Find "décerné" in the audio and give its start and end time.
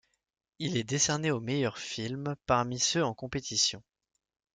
0.83-1.29